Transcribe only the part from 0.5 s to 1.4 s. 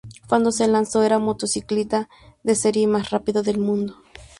se lanzó, era la